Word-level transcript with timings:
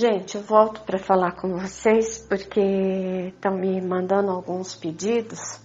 Gente, 0.00 0.38
eu 0.38 0.42
volto 0.42 0.80
para 0.80 0.98
falar 0.98 1.32
com 1.32 1.58
vocês 1.58 2.16
porque 2.26 2.58
estão 3.34 3.52
me 3.52 3.82
mandando 3.82 4.30
alguns 4.30 4.74
pedidos, 4.74 5.60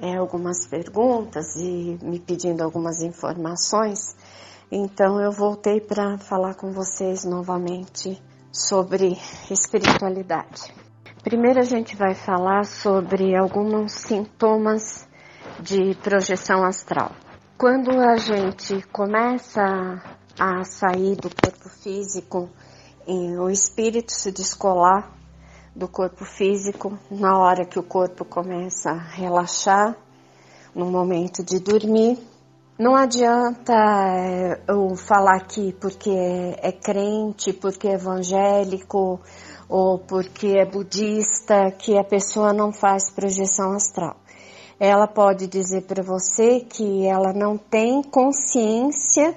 é, 0.00 0.14
algumas 0.16 0.64
perguntas 0.64 1.56
e 1.56 1.98
me 2.00 2.20
pedindo 2.20 2.62
algumas 2.62 3.02
informações. 3.02 4.14
Então 4.70 5.20
eu 5.20 5.32
voltei 5.32 5.80
para 5.80 6.16
falar 6.18 6.54
com 6.54 6.70
vocês 6.70 7.24
novamente 7.24 8.22
sobre 8.52 9.18
espiritualidade. 9.50 10.72
Primeiro 11.24 11.58
a 11.58 11.64
gente 11.64 11.96
vai 11.96 12.14
falar 12.14 12.66
sobre 12.66 13.34
alguns 13.34 13.90
sintomas 13.90 15.04
de 15.58 15.96
projeção 15.96 16.62
astral. 16.62 17.10
Quando 17.58 17.90
a 17.90 18.16
gente 18.18 18.82
começa 18.92 20.00
a 20.38 20.62
sair 20.62 21.16
do 21.16 21.28
corpo 21.28 21.68
físico 21.68 22.48
o 23.06 23.50
espírito 23.50 24.12
se 24.12 24.32
descolar 24.32 25.12
do 25.74 25.88
corpo 25.88 26.24
físico 26.24 26.98
na 27.10 27.38
hora 27.38 27.64
que 27.64 27.78
o 27.78 27.82
corpo 27.82 28.24
começa 28.24 28.90
a 28.90 28.98
relaxar, 28.98 29.96
no 30.74 30.86
momento 30.86 31.42
de 31.42 31.60
dormir. 31.60 32.18
Não 32.78 32.96
adianta 32.96 33.72
é, 33.72 34.60
eu 34.66 34.96
falar 34.96 35.36
aqui 35.36 35.72
porque 35.80 36.10
é, 36.10 36.68
é 36.68 36.72
crente, 36.72 37.52
porque 37.52 37.86
é 37.86 37.92
evangélico 37.92 39.20
ou 39.68 39.98
porque 39.98 40.58
é 40.58 40.66
budista 40.66 41.70
que 41.70 41.96
a 41.96 42.02
pessoa 42.02 42.52
não 42.52 42.72
faz 42.72 43.10
projeção 43.10 43.72
astral. 43.72 44.16
Ela 44.80 45.06
pode 45.06 45.46
dizer 45.46 45.82
para 45.82 46.02
você 46.02 46.60
que 46.60 47.06
ela 47.06 47.32
não 47.32 47.56
tem 47.56 48.02
consciência 48.02 49.36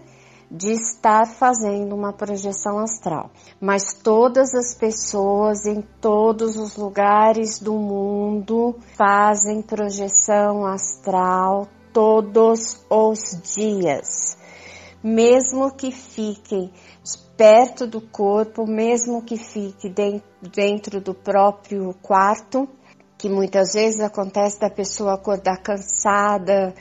de 0.49 0.71
estar 0.71 1.25
fazendo 1.25 1.93
uma 1.93 2.13
projeção 2.13 2.79
astral, 2.79 3.29
mas 3.59 3.93
todas 3.93 4.53
as 4.53 4.73
pessoas 4.73 5.65
em 5.65 5.81
todos 5.99 6.55
os 6.55 6.77
lugares 6.77 7.59
do 7.59 7.73
mundo 7.73 8.75
fazem 8.95 9.61
projeção 9.61 10.65
astral 10.65 11.67
todos 11.91 12.85
os 12.89 13.19
dias, 13.55 14.37
mesmo 15.03 15.71
que 15.75 15.91
fiquem 15.91 16.71
perto 17.37 17.85
do 17.85 18.01
corpo, 18.01 18.65
mesmo 18.65 19.21
que 19.21 19.37
fique 19.37 19.93
dentro 20.41 20.99
do 20.99 21.13
próprio 21.13 21.93
quarto, 22.01 22.67
que 23.17 23.29
muitas 23.29 23.73
vezes 23.73 24.01
acontece 24.01 24.59
da 24.59 24.69
pessoa 24.69 25.13
acordar 25.13 25.61
cansada, 25.61 26.73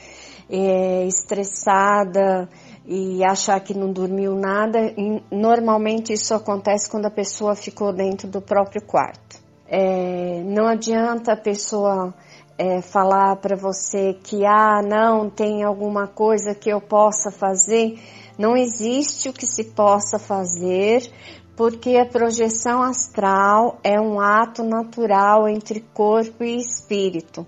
é, 0.48 1.04
estressada, 1.06 2.48
e 2.86 3.24
achar 3.24 3.58
que 3.60 3.74
não 3.74 3.92
dormiu 3.92 4.34
nada. 4.34 4.78
Normalmente 5.30 6.12
isso 6.12 6.32
acontece 6.32 6.88
quando 6.88 7.06
a 7.06 7.10
pessoa 7.10 7.56
ficou 7.56 7.92
dentro 7.92 8.28
do 8.28 8.40
próprio 8.40 8.80
quarto. 8.82 9.44
É, 9.68 10.42
não 10.44 10.68
adianta 10.68 11.32
a 11.32 11.36
pessoa 11.36 12.14
é, 12.56 12.80
falar 12.80 13.36
para 13.36 13.56
você 13.56 14.14
que 14.14 14.46
ah 14.46 14.80
não 14.80 15.28
tem 15.28 15.64
alguma 15.64 16.06
coisa 16.06 16.54
que 16.54 16.70
eu 16.70 16.80
possa 16.80 17.30
fazer. 17.32 17.98
Não 18.38 18.56
existe 18.56 19.28
o 19.28 19.32
que 19.32 19.46
se 19.46 19.64
possa 19.64 20.18
fazer 20.18 21.10
porque 21.56 21.96
a 21.96 22.04
projeção 22.04 22.82
astral 22.82 23.78
é 23.82 23.98
um 23.98 24.20
ato 24.20 24.62
natural 24.62 25.48
entre 25.48 25.80
corpo 25.80 26.44
e 26.44 26.58
espírito 26.58 27.46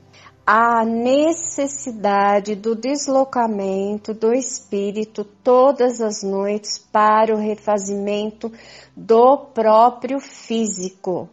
a 0.51 0.83
necessidade 0.83 2.55
do 2.55 2.75
deslocamento 2.75 4.15
do 4.15 4.33
espírito 4.33 5.23
todas 5.23 6.01
as 6.01 6.23
noites 6.23 6.79
para 6.79 7.35
o 7.35 7.39
refazimento 7.39 8.51
do 8.97 9.37
próprio 9.37 10.19
físico. 10.19 11.29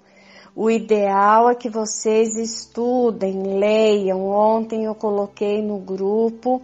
O 0.53 0.69
ideal 0.69 1.49
é 1.49 1.55
que 1.55 1.69
vocês 1.69 2.35
estudem, 2.35 3.57
leiam. 3.57 4.27
Ontem 4.27 4.83
eu 4.83 4.93
coloquei 4.93 5.61
no 5.61 5.79
grupo 5.79 6.61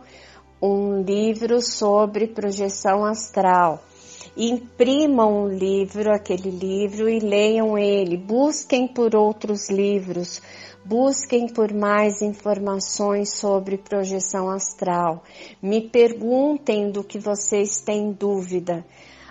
um 0.62 1.04
livro 1.04 1.62
sobre 1.62 2.28
projeção 2.28 3.06
astral. 3.06 3.82
Imprimam 4.36 5.44
um 5.44 5.48
livro, 5.48 6.14
aquele 6.14 6.50
livro, 6.52 7.08
e 7.08 7.20
leiam 7.20 7.78
ele. 7.78 8.18
Busquem 8.18 8.90
por 8.90 9.16
outros 9.16 9.70
livros 9.70 10.42
Busquem 10.84 11.48
por 11.48 11.72
mais 11.72 12.24
informações 12.24 13.38
sobre 13.38 13.78
projeção 13.78 14.50
astral. 14.50 15.24
Me 15.62 15.80
perguntem 15.80 16.92
do 16.92 17.04
que 17.04 17.20
vocês 17.20 17.82
têm 17.82 18.12
dúvida. 18.12 18.84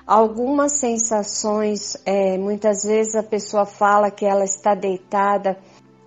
Algumas 0.06 0.78
sensações, 0.78 1.96
é, 2.06 2.38
muitas 2.38 2.84
vezes 2.84 3.16
a 3.16 3.22
pessoa 3.24 3.66
fala 3.66 4.12
que 4.12 4.24
ela 4.24 4.44
está 4.44 4.76
deitada 4.76 5.58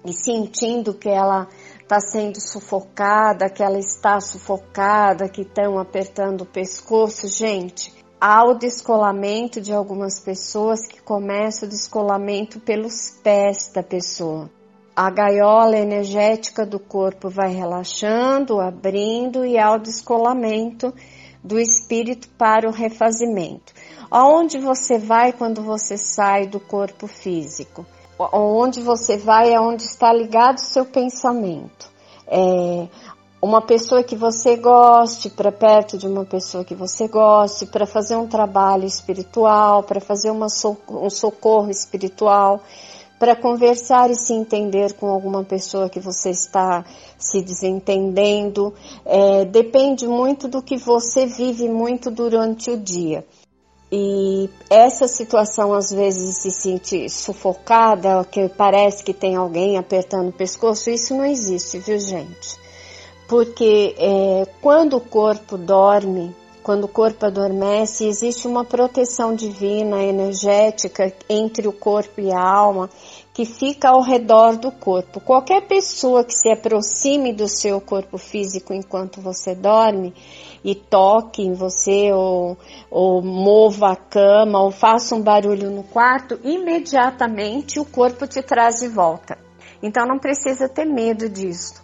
e 0.06 0.14
sentindo 0.14 0.94
que 0.94 1.10
ela 1.10 1.50
está 1.82 2.00
sendo 2.00 2.40
sufocada, 2.40 3.50
que 3.50 3.62
ela 3.62 3.80
está 3.80 4.22
sufocada, 4.22 5.28
que 5.28 5.42
estão 5.42 5.78
apertando 5.78 6.42
o 6.42 6.46
pescoço. 6.46 7.28
Gente, 7.28 7.94
há 8.20 8.46
o 8.46 8.54
descolamento 8.54 9.60
de 9.60 9.74
algumas 9.74 10.22
pessoas 10.22 10.88
que 10.88 11.02
começa 11.02 11.66
o 11.66 11.70
descolamento 11.70 12.62
pelos 12.62 13.10
pés 13.22 13.70
da 13.74 13.84
pessoa 13.84 14.50
a 14.96 15.10
gaiola 15.10 15.78
energética 15.78 16.66
do 16.66 16.80
corpo 16.80 17.30
vai 17.30 17.52
relaxando, 17.52 18.60
abrindo 18.60 19.46
e 19.46 19.58
ao 19.58 19.80
descolamento 19.80 20.94
do 21.44 21.60
espírito 21.60 22.30
para 22.38 22.68
o 22.68 22.72
refazimento. 22.72 23.74
Aonde 24.10 24.60
você 24.60 25.00
vai 25.00 25.34
quando 25.34 25.64
você 25.64 25.98
sai 25.98 26.46
do 26.46 26.60
corpo 26.60 27.08
físico? 27.08 27.86
Onde 28.20 28.80
você 28.80 29.18
vai 29.18 29.52
é 29.52 29.60
onde 29.60 29.84
está 29.84 30.14
ligado 30.14 30.58
o 30.58 30.62
seu 30.62 30.86
pensamento. 30.86 31.92
É 32.28 32.88
uma 33.42 33.62
pessoa 33.62 34.04
que 34.04 34.16
você 34.16 34.56
goste, 34.56 35.30
para 35.30 35.52
perto 35.52 35.98
de 35.98 36.08
uma 36.08 36.24
pessoa 36.24 36.64
que 36.64 36.76
você 36.76 37.10
goste, 37.10 37.66
para 37.66 37.86
fazer 37.86 38.16
um 38.16 38.28
trabalho 38.28 38.86
espiritual, 38.86 39.84
para 39.84 40.00
fazer 40.00 40.30
uma, 40.30 40.48
um 40.90 41.10
socorro 41.10 41.70
espiritual 41.70 42.62
para 43.24 43.38
conversar 43.38 44.12
e 44.12 44.16
se 44.16 44.34
entender 44.34 44.92
com 44.96 45.08
alguma 45.08 45.46
pessoa 45.46 45.88
que 45.88 45.98
você 45.98 46.30
está 46.30 46.84
se 47.18 47.42
desentendendo. 47.42 48.74
É, 49.06 49.46
depende 49.46 50.06
muito 50.06 50.50
do 50.50 50.62
que 50.62 50.76
você 50.76 51.26
vive 51.26 51.70
muito 51.70 52.12
durante 52.12 52.70
o 52.70 52.78
dia. 52.78 53.26
E 53.90 54.50
essa 54.70 55.08
situação 55.08 55.74
às 55.74 55.90
vezes 55.90 56.36
se 56.40 56.52
sente 56.52 57.10
sufocada, 57.10 58.26
que 58.26 58.50
parece 58.50 59.02
que 59.06 59.14
tem 59.14 59.38
alguém 59.38 59.78
apertando 59.78 60.28
o 60.28 60.34
pescoço, 60.34 60.90
isso 60.90 61.16
não 61.16 61.24
existe, 61.24 61.80
viu 61.80 61.98
gente? 61.98 62.60
Porque 63.30 63.96
é, 63.98 64.46
quando 64.60 64.98
o 64.98 65.00
corpo 65.00 65.58
dorme, 65.58 66.36
quando 66.64 66.86
o 66.86 66.88
corpo 66.88 67.26
adormece, 67.26 68.06
existe 68.06 68.48
uma 68.48 68.64
proteção 68.64 69.36
divina, 69.36 70.02
energética 70.02 71.14
entre 71.30 71.68
o 71.68 71.74
corpo 71.74 72.22
e 72.22 72.32
a 72.32 72.42
alma 72.42 72.90
que 73.34 73.46
fica 73.46 73.90
ao 73.90 74.02
redor 74.02 74.58
do 74.58 74.72
corpo. 74.72 75.20
Qualquer 75.20 75.62
pessoa 75.64 76.24
que 76.24 76.34
se 76.34 76.50
aproxime 76.52 77.34
do 77.34 77.48
seu 77.48 77.82
corpo 77.82 78.18
físico 78.18 78.74
enquanto 78.74 79.20
você 79.20 79.56
dorme 79.56 80.14
e 80.64 80.76
toque 80.76 81.42
em 81.42 81.54
você 81.54 82.14
ou, 82.14 82.56
ou 82.92 83.24
mova 83.24 83.94
a 83.94 83.96
cama 83.96 84.62
ou 84.62 84.70
faça 84.70 85.16
um 85.16 85.22
barulho 85.22 85.72
no 85.72 85.84
quarto, 85.84 86.40
imediatamente 86.44 87.80
o 87.80 87.86
corpo 87.86 88.28
te 88.28 88.44
traz 88.44 88.80
de 88.80 88.88
volta. 88.88 89.38
Então 89.82 90.06
não 90.06 90.20
precisa 90.20 90.70
ter 90.70 90.86
medo 90.86 91.28
disso. 91.28 91.82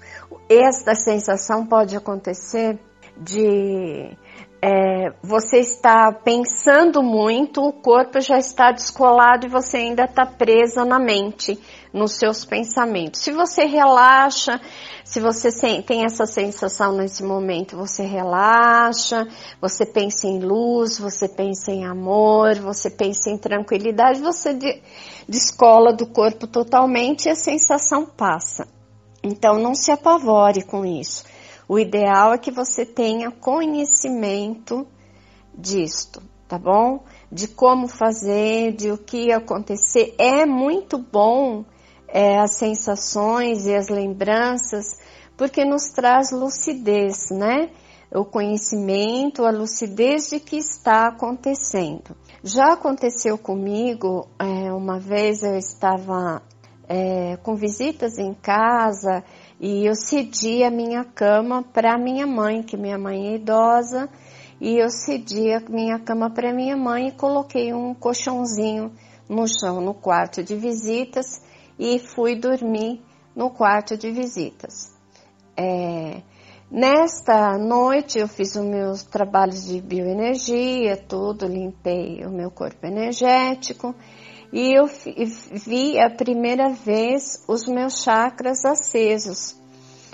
Esta 0.48 0.94
sensação 0.94 1.66
pode 1.66 1.98
acontecer 1.98 2.80
de 3.18 4.16
é, 4.62 5.14
você 5.24 5.60
está 5.60 6.12
pensando 6.12 7.02
muito, 7.02 7.62
o 7.62 7.72
corpo 7.72 8.20
já 8.20 8.38
está 8.38 8.72
descolado 8.72 9.46
e 9.46 9.50
você 9.50 9.78
ainda 9.78 10.04
está 10.04 10.26
presa 10.26 10.84
na 10.84 11.00
mente, 11.00 11.58
nos 11.94 12.14
seus 12.14 12.44
pensamentos. 12.44 13.22
Se 13.22 13.32
você 13.32 13.66
relaxa, 13.66 14.60
se 15.04 15.22
você 15.22 15.50
tem 15.82 16.04
essa 16.04 16.26
sensação 16.26 16.92
nesse 16.94 17.24
momento, 17.24 17.78
você 17.78 18.04
relaxa, 18.04 19.28
você 19.62 19.86
pensa 19.86 20.28
em 20.28 20.40
luz, 20.40 21.00
você 21.00 21.28
pensa 21.28 21.72
em 21.72 21.86
amor, 21.86 22.60
você 22.60 22.90
pensa 22.90 23.30
em 23.30 23.38
tranquilidade, 23.38 24.20
você 24.20 24.54
descola 25.28 25.94
do 25.94 26.06
corpo 26.06 26.46
totalmente 26.46 27.28
e 27.28 27.30
a 27.32 27.36
sensação 27.36 28.06
passa. 28.06 28.68
Então 29.24 29.58
não 29.58 29.74
se 29.74 29.92
apavore 29.92 30.64
com 30.64 30.86
isso. 30.86 31.24
O 31.70 31.78
ideal 31.78 32.34
é 32.34 32.38
que 32.40 32.50
você 32.50 32.84
tenha 32.84 33.30
conhecimento 33.30 34.88
disto, 35.54 36.20
tá 36.48 36.58
bom? 36.58 37.04
De 37.32 37.48
como 37.48 37.88
fazer, 37.88 38.72
de 38.72 38.92
o 38.92 38.98
que 38.98 39.32
acontecer. 39.32 40.16
É 40.18 40.48
muito 40.48 40.98
bom 40.98 41.64
é, 42.08 42.40
as 42.40 42.58
sensações 42.58 43.68
e 43.68 43.76
as 43.76 43.88
lembranças, 43.88 44.98
porque 45.38 45.64
nos 45.64 45.92
traz 45.92 46.32
lucidez, 46.32 47.30
né? 47.30 47.70
O 48.12 48.26
conhecimento, 48.26 49.46
a 49.46 49.52
lucidez 49.52 50.32
de 50.32 50.40
que 50.40 50.58
está 50.58 51.10
acontecendo. 51.10 52.18
Já 52.44 52.74
aconteceu 52.74 53.38
comigo 53.38 54.28
é, 54.40 54.74
uma 54.74 55.00
vez 55.00 55.44
eu 55.44 55.56
estava 55.56 56.42
é, 56.88 57.38
com 57.44 57.54
visitas 57.54 58.18
em 58.18 58.34
casa 58.34 59.24
e 59.60 59.86
eu 59.86 59.94
cedi 59.94 60.64
a 60.64 60.72
minha 60.72 61.04
cama 61.04 61.62
para 61.62 61.98
minha 61.98 62.26
mãe, 62.26 62.64
que 62.64 62.78
minha 62.78 62.98
mãe 62.98 63.28
é 63.28 63.36
idosa, 63.36 64.10
e 64.60 64.78
eu 64.78 64.90
cedi 64.90 65.52
a 65.52 65.60
minha 65.60 66.00
cama 66.00 66.30
para 66.30 66.54
minha 66.54 66.78
mãe 66.78 67.10
e 67.10 67.12
coloquei 67.12 67.74
um 67.74 67.94
colchãozinho 67.94 68.92
no 69.28 69.46
chão 69.48 69.82
no 69.82 69.94
quarto 69.94 70.44
de 70.44 70.56
visitas 70.56 71.42
e 71.78 72.00
fui 72.00 72.36
dormir 72.36 73.02
no 73.36 73.50
quarto 73.50 73.98
de 73.98 74.12
visitas. 74.12 74.92
É, 75.56 76.22
nesta 76.72 77.58
noite 77.58 78.18
eu 78.18 78.28
fiz 78.28 78.56
os 78.56 78.66
meus 78.66 79.04
trabalhos 79.04 79.66
de 79.66 79.82
bioenergia, 79.82 80.96
tudo, 80.96 81.46
limpei 81.46 82.26
o 82.26 82.32
meu 82.32 82.50
corpo 82.50 82.86
energético 82.86 83.94
e 84.52 84.74
eu 84.74 84.88
vi 84.88 86.00
a 86.00 86.10
primeira 86.10 86.70
vez 86.70 87.44
os 87.48 87.68
meus 87.68 88.02
chakras 88.02 88.66
acesos. 88.66 89.56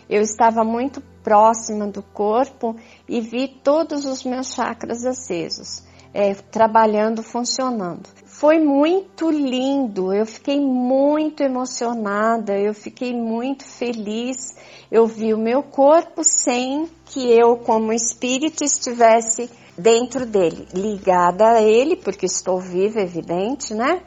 Eu 0.10 0.22
estava 0.22 0.64
muito 0.64 1.02
próxima 1.24 1.88
do 1.88 2.04
corpo 2.04 2.76
e 3.08 3.22
vi 3.22 3.48
todos 3.48 4.06
os 4.06 4.24
meus 4.24 4.54
chakras 4.54 5.06
acesos, 5.06 5.82
é, 6.14 6.36
trabalhando, 6.36 7.24
funcionando. 7.24 8.08
Foi 8.26 8.60
muito 8.60 9.32
lindo, 9.32 10.14
eu 10.14 10.26
fiquei 10.26 10.60
muito 10.60 11.42
emocionada, 11.42 12.60
eu 12.60 12.74
fiquei 12.74 13.14
muito 13.16 13.64
feliz. 13.64 14.56
Eu 14.92 15.08
vi 15.08 15.34
o 15.34 15.38
meu 15.38 15.64
corpo 15.64 16.24
sem 16.24 16.88
que 17.06 17.32
eu, 17.32 17.58
como 17.58 17.94
espírito, 17.94 18.64
estivesse 18.64 19.50
dentro 19.78 20.26
dele, 20.26 20.68
ligada 20.74 21.54
a 21.54 21.62
ele, 21.62 21.96
porque 21.96 22.26
estou 22.26 22.60
viva, 22.60 23.00
evidente, 23.00 23.74
né? 23.74 24.02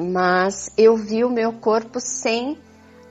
Mas 0.00 0.70
eu 0.76 0.96
vi 0.96 1.24
o 1.24 1.30
meu 1.30 1.52
corpo 1.52 2.00
sem 2.00 2.58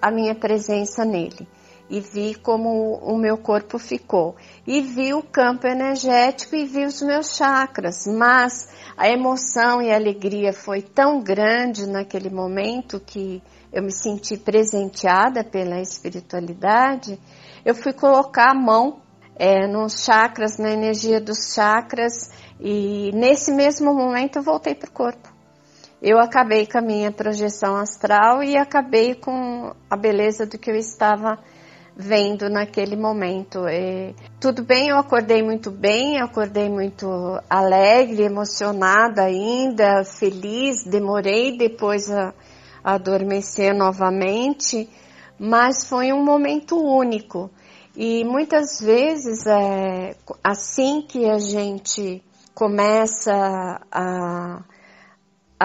a 0.01 0.09
minha 0.09 0.33
presença 0.33 1.05
nele 1.05 1.47
e 1.91 1.99
vi 1.99 2.33
como 2.35 2.95
o 3.03 3.17
meu 3.17 3.37
corpo 3.37 3.77
ficou. 3.77 4.35
E 4.65 4.81
vi 4.81 5.13
o 5.13 5.21
campo 5.21 5.67
energético 5.67 6.55
e 6.55 6.65
vi 6.65 6.85
os 6.85 7.01
meus 7.01 7.35
chakras, 7.35 8.07
mas 8.07 8.69
a 8.95 9.09
emoção 9.09 9.81
e 9.81 9.91
a 9.91 9.95
alegria 9.95 10.53
foi 10.53 10.81
tão 10.81 11.21
grande 11.21 11.85
naquele 11.85 12.29
momento 12.29 12.97
que 12.97 13.43
eu 13.73 13.83
me 13.83 13.91
senti 13.91 14.37
presenteada 14.37 15.43
pela 15.43 15.81
espiritualidade. 15.81 17.19
Eu 17.65 17.75
fui 17.75 17.91
colocar 17.91 18.51
a 18.51 18.55
mão 18.55 19.01
é, 19.35 19.67
nos 19.67 20.05
chakras, 20.05 20.57
na 20.57 20.71
energia 20.71 21.19
dos 21.19 21.53
chakras, 21.53 22.31
e 22.57 23.11
nesse 23.13 23.51
mesmo 23.51 23.93
momento 23.93 24.37
eu 24.37 24.43
voltei 24.43 24.73
para 24.73 24.89
o 24.89 24.93
corpo. 24.93 25.30
Eu 26.01 26.17
acabei 26.17 26.65
com 26.65 26.79
a 26.79 26.81
minha 26.81 27.11
projeção 27.11 27.75
astral 27.75 28.41
e 28.41 28.57
acabei 28.57 29.13
com 29.13 29.71
a 29.87 29.95
beleza 29.95 30.47
do 30.47 30.57
que 30.57 30.71
eu 30.71 30.75
estava 30.75 31.37
vendo 31.95 32.49
naquele 32.49 32.95
momento. 32.95 33.69
E, 33.69 34.15
tudo 34.39 34.63
bem, 34.63 34.89
eu 34.89 34.97
acordei 34.97 35.43
muito 35.43 35.69
bem, 35.69 36.19
acordei 36.19 36.67
muito 36.69 37.07
alegre, 37.47 38.23
emocionada 38.23 39.21
ainda, 39.25 40.03
feliz, 40.03 40.83
demorei 40.83 41.55
depois 41.55 42.09
a, 42.09 42.33
a 42.83 42.95
adormecer 42.95 43.71
novamente, 43.75 44.89
mas 45.37 45.87
foi 45.87 46.11
um 46.11 46.25
momento 46.25 46.75
único. 46.77 47.51
E 47.95 48.23
muitas 48.25 48.81
vezes, 48.81 49.45
é, 49.45 50.15
assim 50.43 51.03
que 51.07 51.29
a 51.29 51.37
gente 51.37 52.23
começa 52.55 53.31
a, 53.91 54.63
a 54.63 54.63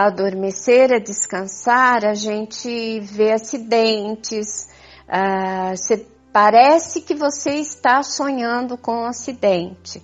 adormecer, 0.05 0.93
a 0.93 0.99
descansar, 0.99 2.05
a 2.05 2.15
gente 2.15 3.01
vê 3.01 3.33
acidentes, 3.33 4.69
uh, 5.09 6.17
Parece 6.37 7.01
que 7.01 7.15
você 7.15 7.55
está 7.55 8.03
sonhando 8.03 8.77
com 8.77 8.93
um 8.93 9.07
acidente. 9.07 10.03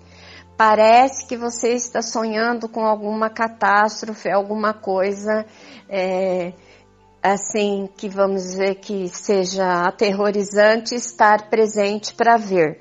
Parece 0.56 1.26
que 1.26 1.36
você 1.36 1.74
está 1.74 2.00
sonhando 2.00 2.70
com 2.70 2.86
alguma 2.86 3.28
catástrofe, 3.28 4.30
alguma 4.30 4.72
coisa 4.72 5.44
é, 5.90 6.54
assim 7.22 7.86
que 7.98 8.08
vamos 8.08 8.44
dizer 8.44 8.76
que 8.76 9.10
seja 9.10 9.86
aterrorizante 9.86 10.94
estar 10.94 11.50
presente 11.50 12.14
para 12.14 12.38
ver. 12.38 12.80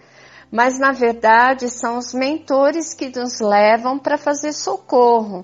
Mas 0.49 0.79
na 0.79 0.93
verdade 0.93 1.67
são 1.67 1.97
os 1.97 2.13
mentores 2.13 2.93
que 2.93 3.09
nos 3.09 3.41
levam 3.41 3.99
para 3.99 4.17
fazer 4.17 4.53
socorro. 4.53 5.43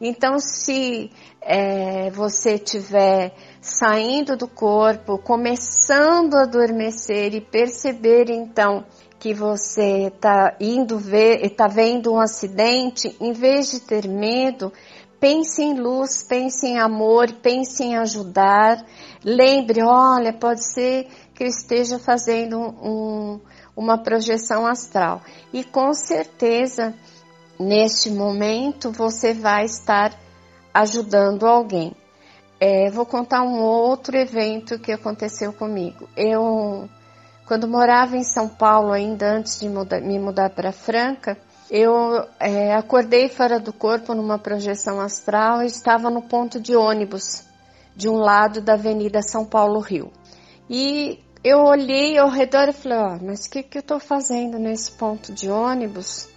Então, 0.00 0.38
se 0.38 1.10
é, 1.42 2.10
você 2.10 2.58
tiver 2.58 3.34
saindo 3.60 4.36
do 4.36 4.48
corpo, 4.48 5.18
começando 5.18 6.34
a 6.36 6.42
adormecer 6.42 7.34
e 7.34 7.40
perceber 7.40 8.30
então 8.30 8.84
que 9.18 9.34
você 9.34 10.06
está 10.06 10.56
indo 10.58 10.98
ver, 10.98 11.44
está 11.44 11.68
vendo 11.68 12.14
um 12.14 12.18
acidente, 12.18 13.14
em 13.20 13.32
vez 13.32 13.70
de 13.70 13.80
ter 13.80 14.08
medo, 14.08 14.72
pense 15.20 15.62
em 15.62 15.78
luz, 15.78 16.22
pense 16.22 16.66
em 16.66 16.78
amor, 16.78 17.30
pense 17.42 17.84
em 17.84 17.98
ajudar. 17.98 18.82
Lembre, 19.22 19.82
olha, 19.82 20.32
pode 20.32 20.64
ser 20.64 21.06
que 21.34 21.44
eu 21.44 21.48
esteja 21.48 21.98
fazendo 21.98 22.58
um, 22.58 23.38
uma 23.76 23.98
projeção 23.98 24.66
astral. 24.66 25.20
E 25.52 25.62
com 25.62 25.92
certeza, 25.92 26.94
neste 27.60 28.10
momento, 28.10 28.90
você 28.90 29.34
vai 29.34 29.66
estar 29.66 30.18
ajudando 30.72 31.46
alguém. 31.46 31.94
É, 32.58 32.90
vou 32.90 33.04
contar 33.04 33.42
um 33.42 33.60
outro 33.60 34.16
evento 34.16 34.78
que 34.78 34.90
aconteceu 34.90 35.52
comigo. 35.52 36.08
Eu, 36.16 36.88
quando 37.46 37.68
morava 37.68 38.16
em 38.16 38.24
São 38.24 38.48
Paulo, 38.48 38.92
ainda 38.92 39.30
antes 39.30 39.60
de 39.60 39.68
me 39.68 40.18
mudar 40.18 40.50
para 40.50 40.72
Franca, 40.72 41.36
eu 41.70 42.26
é, 42.38 42.74
acordei 42.74 43.28
fora 43.28 43.60
do 43.60 43.72
corpo 43.72 44.14
numa 44.14 44.38
projeção 44.38 45.00
astral 45.00 45.62
e 45.62 45.66
estava 45.66 46.10
no 46.10 46.22
ponto 46.22 46.58
de 46.58 46.74
ônibus 46.74 47.44
de 47.94 48.08
um 48.08 48.16
lado 48.16 48.60
da 48.60 48.72
Avenida 48.72 49.22
São 49.22 49.44
Paulo-Rio. 49.44 50.10
E 50.68 51.18
eu 51.44 51.60
olhei 51.60 52.18
ao 52.18 52.28
redor 52.28 52.68
e 52.68 52.72
falei, 52.72 52.98
oh, 52.98 53.24
mas 53.24 53.46
o 53.46 53.50
que, 53.50 53.62
que 53.62 53.78
eu 53.78 53.80
estou 53.80 54.00
fazendo 54.00 54.58
nesse 54.58 54.92
ponto 54.92 55.32
de 55.32 55.50
ônibus? 55.50 56.28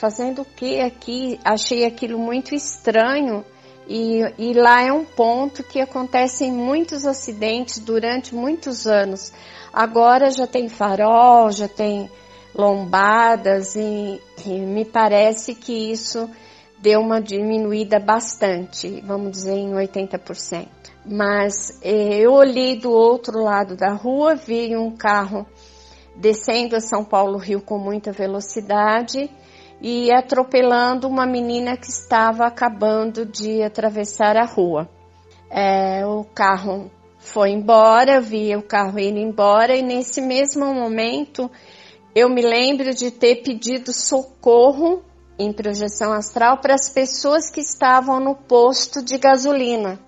Fazendo 0.00 0.40
o 0.40 0.44
que 0.46 0.80
aqui? 0.80 1.38
Achei 1.44 1.84
aquilo 1.84 2.18
muito 2.18 2.54
estranho 2.54 3.44
e, 3.86 4.22
e 4.38 4.54
lá 4.54 4.80
é 4.80 4.90
um 4.90 5.04
ponto 5.04 5.62
que 5.62 5.78
acontecem 5.78 6.50
muitos 6.50 7.04
acidentes 7.04 7.78
durante 7.80 8.34
muitos 8.34 8.86
anos. 8.86 9.30
Agora 9.70 10.30
já 10.30 10.46
tem 10.46 10.70
farol, 10.70 11.50
já 11.50 11.68
tem 11.68 12.10
lombadas 12.54 13.76
e, 13.76 14.18
e 14.46 14.60
me 14.60 14.86
parece 14.86 15.54
que 15.54 15.92
isso 15.92 16.30
deu 16.78 17.00
uma 17.00 17.20
diminuída 17.20 18.00
bastante, 18.00 19.02
vamos 19.02 19.32
dizer 19.32 19.52
em 19.52 19.72
80%. 19.72 20.66
Mas 21.04 21.78
eh, 21.82 22.20
eu 22.20 22.32
olhei 22.32 22.78
do 22.78 22.90
outro 22.90 23.42
lado 23.42 23.76
da 23.76 23.92
rua, 23.92 24.34
vi 24.34 24.74
um 24.74 24.96
carro 24.96 25.46
descendo 26.16 26.74
a 26.74 26.80
São 26.80 27.04
Paulo 27.04 27.36
Rio 27.36 27.60
com 27.60 27.76
muita 27.76 28.12
velocidade 28.12 29.28
e 29.80 30.12
atropelando 30.12 31.08
uma 31.08 31.26
menina 31.26 31.76
que 31.76 31.88
estava 31.88 32.46
acabando 32.46 33.24
de 33.24 33.62
atravessar 33.62 34.36
a 34.36 34.44
rua. 34.44 34.88
É, 35.50 36.04
o 36.06 36.24
carro 36.24 36.90
foi 37.18 37.50
embora, 37.50 38.16
eu 38.16 38.22
vi 38.22 38.54
o 38.54 38.62
carro 38.62 38.98
indo 38.98 39.18
embora 39.18 39.74
e 39.74 39.82
nesse 39.82 40.20
mesmo 40.20 40.66
momento 40.72 41.50
eu 42.14 42.28
me 42.28 42.42
lembro 42.42 42.94
de 42.94 43.10
ter 43.10 43.42
pedido 43.42 43.92
socorro 43.92 45.02
em 45.38 45.52
projeção 45.52 46.12
astral 46.12 46.58
para 46.58 46.74
as 46.74 46.90
pessoas 46.90 47.50
que 47.50 47.60
estavam 47.60 48.20
no 48.20 48.34
posto 48.34 49.02
de 49.02 49.16
gasolina. 49.16 49.98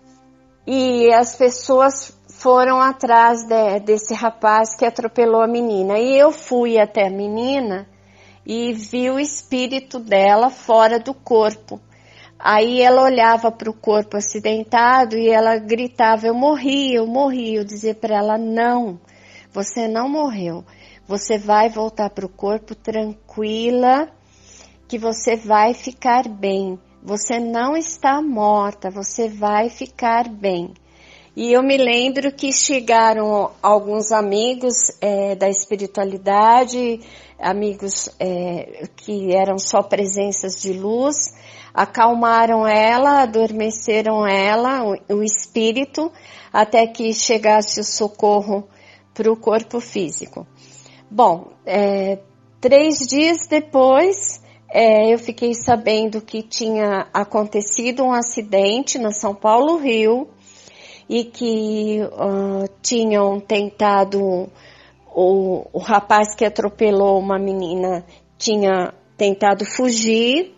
E 0.66 1.12
as 1.12 1.34
pessoas 1.36 2.16
foram 2.28 2.80
atrás 2.80 3.44
de, 3.44 3.80
desse 3.80 4.14
rapaz 4.14 4.74
que 4.76 4.84
atropelou 4.84 5.40
a 5.40 5.46
menina. 5.46 5.98
E 5.98 6.18
eu 6.18 6.30
fui 6.30 6.78
até 6.78 7.06
a 7.06 7.10
menina 7.10 7.88
e 8.44 8.72
vi 8.72 9.10
o 9.10 9.18
espírito 9.18 9.98
dela 9.98 10.50
fora 10.50 10.98
do 10.98 11.14
corpo. 11.14 11.80
Aí 12.38 12.82
ela 12.82 13.04
olhava 13.04 13.52
para 13.52 13.70
o 13.70 13.74
corpo 13.74 14.16
acidentado 14.16 15.16
e 15.16 15.28
ela 15.28 15.58
gritava: 15.58 16.26
Eu 16.26 16.34
morri, 16.34 16.94
eu 16.94 17.06
morri. 17.06 17.54
Eu 17.54 17.64
dizia 17.64 17.94
para 17.94 18.16
ela: 18.16 18.36
Não, 18.36 19.00
você 19.52 19.86
não 19.86 20.08
morreu. 20.08 20.64
Você 21.06 21.38
vai 21.38 21.68
voltar 21.68 22.10
para 22.10 22.26
o 22.26 22.28
corpo 22.28 22.74
tranquila, 22.74 24.08
que 24.88 24.98
você 24.98 25.36
vai 25.36 25.72
ficar 25.72 26.28
bem. 26.28 26.78
Você 27.02 27.38
não 27.38 27.76
está 27.76 28.22
morta, 28.22 28.90
você 28.90 29.28
vai 29.28 29.68
ficar 29.68 30.28
bem. 30.28 30.72
E 31.34 31.50
eu 31.50 31.62
me 31.62 31.78
lembro 31.78 32.30
que 32.30 32.52
chegaram 32.52 33.52
alguns 33.62 34.12
amigos 34.12 34.92
é, 35.00 35.34
da 35.34 35.48
espiritualidade, 35.48 37.00
amigos 37.38 38.10
é, 38.20 38.86
que 38.94 39.34
eram 39.34 39.58
só 39.58 39.82
presenças 39.82 40.60
de 40.60 40.74
luz, 40.74 41.32
acalmaram 41.72 42.66
ela, 42.66 43.22
adormeceram 43.22 44.26
ela, 44.26 44.84
o, 44.84 45.14
o 45.14 45.22
espírito, 45.22 46.12
até 46.52 46.86
que 46.86 47.14
chegasse 47.14 47.80
o 47.80 47.84
socorro 47.84 48.68
para 49.14 49.32
o 49.32 49.36
corpo 49.36 49.80
físico. 49.80 50.46
Bom, 51.10 51.50
é, 51.64 52.18
três 52.60 52.98
dias 53.08 53.46
depois, 53.48 54.42
é, 54.70 55.14
eu 55.14 55.18
fiquei 55.18 55.54
sabendo 55.54 56.20
que 56.20 56.42
tinha 56.42 57.06
acontecido 57.10 58.04
um 58.04 58.12
acidente 58.12 58.98
na 58.98 59.12
São 59.12 59.34
Paulo 59.34 59.78
Rio 59.78 60.28
e 61.12 61.24
que 61.24 62.00
uh, 62.04 62.66
tinham 62.80 63.38
tentado 63.38 64.48
o, 65.14 65.66
o 65.70 65.78
rapaz 65.78 66.34
que 66.34 66.42
atropelou 66.42 67.18
uma 67.18 67.38
menina 67.38 68.02
tinha 68.38 68.94
tentado 69.14 69.66
fugir 69.66 70.54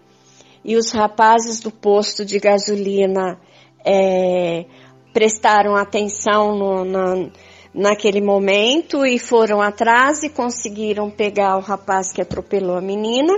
e 0.64 0.76
os 0.76 0.92
rapazes 0.92 1.58
do 1.58 1.72
posto 1.72 2.24
de 2.24 2.38
gasolina 2.38 3.36
é, 3.84 4.64
prestaram 5.12 5.74
atenção 5.74 6.56
no, 6.56 6.84
na, 6.84 7.30
naquele 7.74 8.20
momento 8.20 9.04
e 9.04 9.18
foram 9.18 9.60
atrás 9.60 10.22
e 10.22 10.30
conseguiram 10.30 11.10
pegar 11.10 11.56
o 11.56 11.60
rapaz 11.60 12.12
que 12.12 12.22
atropelou 12.22 12.76
a 12.76 12.80
menina. 12.80 13.32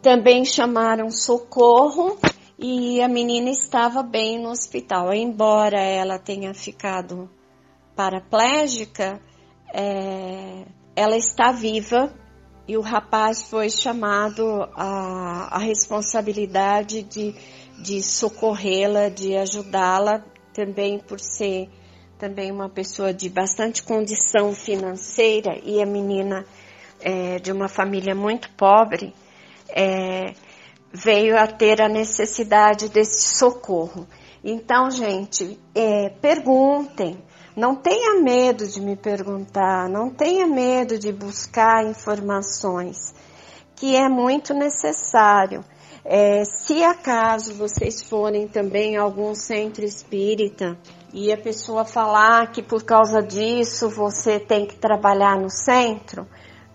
Também 0.00 0.44
chamaram 0.44 1.10
socorro 1.10 2.16
e 2.58 3.00
a 3.02 3.08
menina 3.08 3.50
estava 3.50 4.02
bem 4.02 4.40
no 4.40 4.50
hospital. 4.50 5.12
Embora 5.12 5.78
ela 5.78 6.18
tenha 6.18 6.54
ficado 6.54 7.28
paraplégica, 7.96 9.20
é, 9.72 10.64
ela 10.94 11.16
está 11.16 11.52
viva 11.52 12.12
e 12.66 12.76
o 12.76 12.80
rapaz 12.80 13.42
foi 13.42 13.68
chamado 13.68 14.68
a, 14.74 15.56
a 15.56 15.58
responsabilidade 15.58 17.02
de, 17.02 17.34
de 17.82 18.02
socorrê-la, 18.02 19.08
de 19.08 19.36
ajudá-la, 19.36 20.24
também 20.52 20.98
por 20.98 21.20
ser 21.20 21.68
também 22.18 22.50
uma 22.50 22.68
pessoa 22.68 23.12
de 23.12 23.28
bastante 23.28 23.82
condição 23.82 24.54
financeira 24.54 25.58
e 25.62 25.82
a 25.82 25.86
menina 25.86 26.46
é, 27.00 27.38
de 27.38 27.52
uma 27.52 27.68
família 27.68 28.14
muito 28.14 28.50
pobre, 28.52 29.12
é, 29.68 30.32
veio 30.94 31.36
a 31.36 31.48
ter 31.48 31.82
a 31.82 31.88
necessidade 31.88 32.88
desse 32.88 33.36
socorro. 33.36 34.06
Então, 34.44 34.88
gente, 34.92 35.58
é, 35.74 36.08
perguntem, 36.08 37.18
não 37.56 37.74
tenha 37.74 38.20
medo 38.22 38.64
de 38.64 38.80
me 38.80 38.94
perguntar, 38.94 39.88
não 39.88 40.08
tenha 40.08 40.46
medo 40.46 40.96
de 40.96 41.10
buscar 41.12 41.84
informações, 41.84 43.12
que 43.74 43.96
é 43.96 44.08
muito 44.08 44.54
necessário. 44.54 45.64
É, 46.04 46.44
se 46.44 46.84
acaso 46.84 47.54
vocês 47.54 48.00
forem 48.02 48.46
também 48.46 48.96
a 48.96 49.02
algum 49.02 49.34
centro 49.34 49.84
espírita 49.84 50.78
e 51.12 51.32
a 51.32 51.36
pessoa 51.36 51.84
falar 51.84 52.52
que 52.52 52.62
por 52.62 52.84
causa 52.84 53.20
disso 53.20 53.88
você 53.88 54.38
tem 54.38 54.66
que 54.66 54.76
trabalhar 54.76 55.36
no 55.40 55.50
centro, 55.50 56.28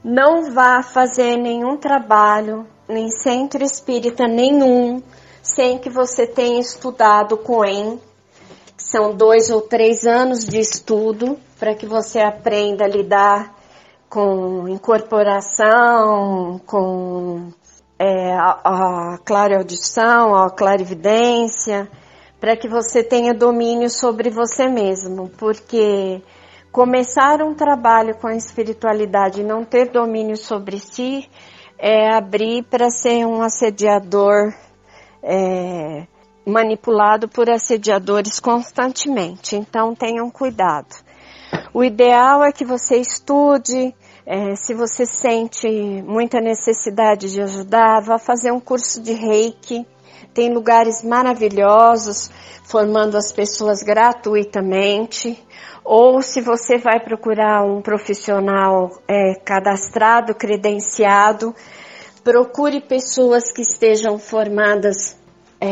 não 0.04 0.52
vá 0.52 0.82
fazer 0.82 1.38
nenhum 1.38 1.78
trabalho 1.78 2.68
em 2.98 3.10
centro 3.10 3.64
espírita 3.64 4.28
nenhum 4.28 5.02
sem 5.42 5.78
que 5.78 5.90
você 5.90 6.26
tenha 6.26 6.60
estudado 6.60 7.38
Coen, 7.38 8.00
que 8.76 8.84
são 8.84 9.16
dois 9.16 9.50
ou 9.50 9.62
três 9.62 10.06
anos 10.06 10.44
de 10.46 10.60
estudo 10.60 11.38
para 11.60 11.76
que 11.76 11.86
você 11.86 12.20
aprenda 12.20 12.86
a 12.86 12.88
lidar 12.88 13.56
com 14.10 14.68
incorporação, 14.68 16.60
com 16.66 17.52
é, 17.98 18.34
a, 18.34 19.14
a 19.14 19.18
clareaudição, 19.20 20.34
a 20.36 20.50
clarividência, 20.50 21.88
para 22.40 22.56
que 22.56 22.68
você 22.68 23.04
tenha 23.04 23.34
domínio 23.34 23.90
sobre 23.90 24.30
você 24.30 24.68
mesmo, 24.68 25.30
porque 25.38 26.22
começar 26.72 27.42
um 27.42 27.54
trabalho 27.54 28.16
com 28.16 28.28
a 28.28 28.36
espiritualidade 28.36 29.42
e 29.42 29.44
não 29.44 29.64
ter 29.66 29.92
domínio 29.92 30.38
sobre 30.38 30.80
si 30.80 31.30
é 31.80 32.14
abrir 32.14 32.64
para 32.64 32.90
ser 32.90 33.26
um 33.26 33.42
assediador 33.42 34.54
é, 35.24 36.06
manipulado 36.46 37.30
por 37.30 37.50
assediadores 37.50 38.40
constantemente. 38.40 39.56
Então 39.56 39.96
tenham 39.96 40.30
cuidado. 40.30 40.94
O 41.74 41.84
ideal 41.84 42.44
é 42.44 42.52
que 42.52 42.66
você 42.66 42.98
estude. 42.98 43.96
É, 44.32 44.56
se 44.56 44.76
você 44.76 45.08
sente 45.08 45.68
muita 46.04 46.40
necessidade 46.40 47.32
de 47.32 47.42
ajudar, 47.42 48.00
vá 48.00 48.20
fazer 48.20 48.52
um 48.52 48.60
curso 48.60 49.02
de 49.02 49.12
reiki. 49.12 49.88
Tem 50.36 50.54
lugares 50.54 51.04
maravilhosos 51.04 52.30
formando 52.64 53.18
as 53.18 53.32
pessoas 53.32 53.82
gratuitamente 53.82 55.44
ou 55.84 56.22
se 56.22 56.42
você 56.42 56.78
vai 56.78 57.00
procurar 57.00 57.64
um 57.64 57.82
profissional 57.82 58.92
é, 59.08 59.34
cadastrado, 59.44 60.36
credenciado, 60.36 61.56
procure 62.24 62.82
pessoas 62.82 63.52
que 63.52 63.64
estejam 63.64 64.20
formadas 64.20 65.18
é, 65.60 65.68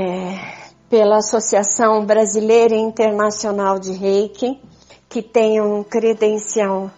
pela 0.90 1.18
Associação 1.18 2.04
Brasileira 2.04 2.74
e 2.74 2.80
Internacional 2.80 3.78
de 3.78 3.92
Reiki, 3.92 4.60
que 5.08 5.22
tenham 5.22 5.84
credencial 5.84 6.90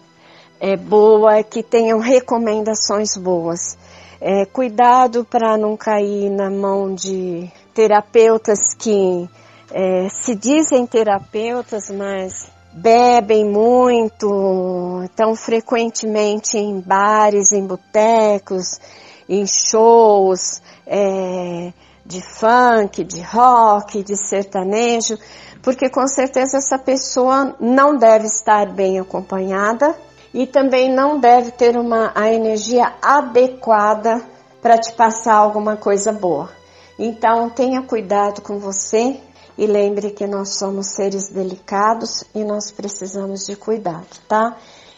é, 0.60 0.76
boa, 0.76 1.42
que 1.42 1.62
tenham 1.62 1.98
recomendações 1.98 3.16
boas. 3.16 3.78
É, 4.20 4.44
cuidado 4.44 5.24
para 5.24 5.56
não 5.56 5.74
cair 5.76 6.28
na 6.28 6.50
mão 6.50 6.94
de 6.94 7.50
terapeutas 7.72 8.74
que 8.78 9.26
é, 9.72 10.08
se 10.10 10.34
dizem 10.34 10.86
terapeutas, 10.86 11.90
mas 11.90 12.52
bebem 12.70 13.46
muito, 13.46 15.08
tão 15.16 15.34
frequentemente 15.34 16.58
em 16.58 16.78
bares, 16.78 17.50
em 17.52 17.66
botecos, 17.66 18.78
em 19.26 19.46
shows 19.46 20.60
é, 20.86 21.72
de 22.04 22.20
funk, 22.20 23.02
de 23.02 23.22
rock, 23.22 24.02
de 24.02 24.16
sertanejo, 24.16 25.16
porque 25.62 25.88
com 25.88 26.06
certeza 26.06 26.58
essa 26.58 26.78
pessoa 26.78 27.56
não 27.58 27.96
deve 27.96 28.26
estar 28.26 28.66
bem 28.66 28.98
acompanhada 28.98 29.96
e 30.32 30.46
também 30.46 30.92
não 30.92 31.18
deve 31.18 31.50
ter 31.50 31.76
uma 31.76 32.12
a 32.14 32.32
energia 32.32 32.94
adequada 33.02 34.22
para 34.62 34.78
te 34.78 34.92
passar 34.92 35.34
alguma 35.34 35.76
coisa 35.76 36.12
boa. 36.12 36.50
Então 36.98 37.48
tenha 37.48 37.82
cuidado 37.82 38.42
com 38.42 38.58
você, 38.58 39.20
e 39.60 39.66
lembre 39.66 40.10
que 40.10 40.26
nós 40.26 40.56
somos 40.56 40.86
seres 40.86 41.28
delicados 41.28 42.24
e 42.34 42.42
nós 42.42 42.70
precisamos 42.70 43.44
de 43.44 43.56
cuidado, 43.56 44.06
tá? 44.26 44.56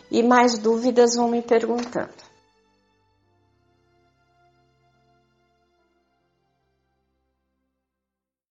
E 0.08 0.22
mais 0.22 0.56
dúvidas 0.56 1.16
vão 1.16 1.28
me 1.28 1.42
perguntando. 1.42 2.31